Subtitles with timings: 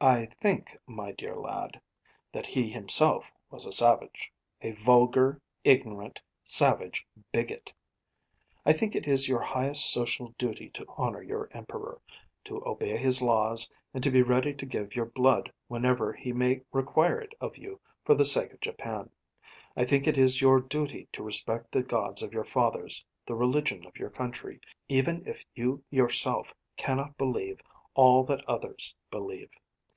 [0.00, 1.80] 'I think, my dear lad,
[2.32, 7.72] that he himself was a savage a vulgar, ignorant, savage bigot.
[8.64, 12.00] I think it is your highest social duty to honour your Emperor,
[12.44, 16.60] to obey his laws, and to be ready to give your blood whenever he may
[16.70, 19.10] require it of you for the sake of Japan.
[19.76, 23.84] I think it is your duty to respect the gods of your fathers, the religion
[23.84, 27.60] of your country even if you yourself cannot believe
[27.94, 29.50] all that others believe.